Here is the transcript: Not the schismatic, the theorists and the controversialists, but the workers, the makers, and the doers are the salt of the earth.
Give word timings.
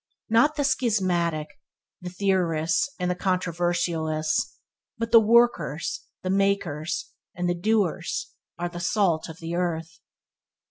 Not 0.31 0.55
the 0.55 0.63
schismatic, 0.63 1.59
the 2.01 2.09
theorists 2.09 2.89
and 2.97 3.11
the 3.11 3.15
controversialists, 3.15 4.55
but 4.97 5.11
the 5.11 5.19
workers, 5.19 6.07
the 6.23 6.31
makers, 6.31 7.11
and 7.35 7.47
the 7.47 7.53
doers 7.53 8.31
are 8.57 8.67
the 8.69 8.79
salt 8.79 9.29
of 9.29 9.37
the 9.37 9.53
earth. 9.53 9.99